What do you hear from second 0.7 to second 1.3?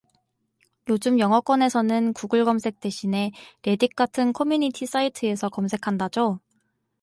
요즘